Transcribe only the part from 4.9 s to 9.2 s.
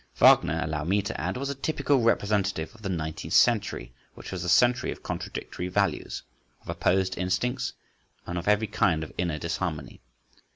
contradictory values, of opposed instincts, and of every kind of